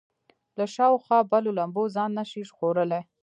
[0.57, 3.01] له شاوخوا بلو لمبو ځان نه شي ژغورلی.